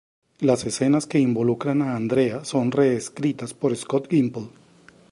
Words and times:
Las 0.39 0.65
escenas 0.65 1.05
que 1.05 1.19
involucran 1.19 1.83
a 1.83 1.95
Andrea 1.95 2.43
son 2.43 2.71
re-escritas 2.71 3.53
por 3.53 3.77
Scott 3.77 4.07
Gimple. 4.09 4.49